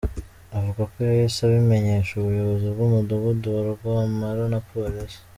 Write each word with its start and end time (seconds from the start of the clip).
Avuga 0.57 0.81
ko 0.91 0.95
yahise 1.07 1.39
abimenyesha 1.43 2.11
ubuyobozi 2.15 2.67
bw’umudugudu 2.73 3.47
wa 3.55 3.61
Rwampara 3.71 4.43
na 4.53 4.59
polisi. 4.69 5.19